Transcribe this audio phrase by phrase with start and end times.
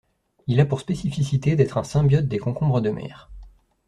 [0.47, 3.29] Il a pour spécificité d'être un symbiote des concombres de mer.